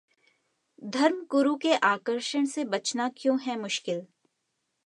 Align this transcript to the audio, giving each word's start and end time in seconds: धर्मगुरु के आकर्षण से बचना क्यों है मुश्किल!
धर्मगुरु 0.83 1.55
के 1.55 1.73
आकर्षण 1.83 2.45
से 2.45 2.63
बचना 2.65 3.09
क्यों 3.17 3.39
है 3.41 3.59
मुश्किल! 3.59 4.05